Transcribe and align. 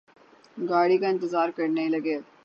گاڑی 0.69 0.97
کا 0.97 1.07
انتظار 1.07 1.49
کرنے 1.57 1.87
لگے 1.89 2.15